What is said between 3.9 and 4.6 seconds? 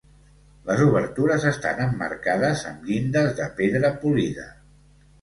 polida.